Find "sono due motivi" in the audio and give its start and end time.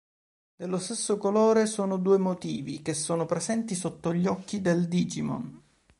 1.67-2.81